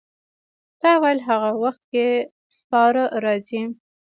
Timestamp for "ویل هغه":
1.01-1.49